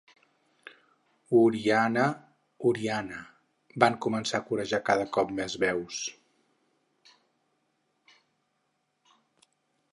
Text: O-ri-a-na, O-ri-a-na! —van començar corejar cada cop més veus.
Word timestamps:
O-ri-a-na, 1.39 2.05
O-ri-a-na! 2.69 3.19
—van 3.83 3.99
començar 4.07 4.41
corejar 4.49 4.81
cada 4.89 5.07
cop 5.17 5.37
més 5.39 5.57
veus. 5.67 6.03